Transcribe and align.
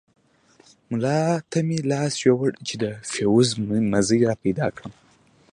ملا 0.91 1.19
ته 1.49 1.59
مې 1.67 1.77
لاس 1.91 2.13
يووړ 2.27 2.51
چې 2.67 2.75
د 2.83 2.85
فيوز 3.11 3.49
مزي 3.91 4.19
راپيدا 4.29 4.67
کړم. 4.75 4.93